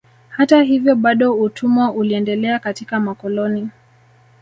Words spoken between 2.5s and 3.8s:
katika makoloni